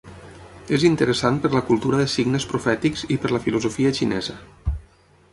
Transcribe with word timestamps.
És 0.77 0.85
interessat 0.87 1.35
per 1.43 1.51
la 1.55 1.61
cultura 1.67 1.99
de 1.99 2.07
signes 2.13 2.47
profètics 2.53 3.05
i 3.17 3.19
per 3.25 3.33
la 3.35 3.43
filosofia 3.43 3.93
xinesa. 3.99 4.39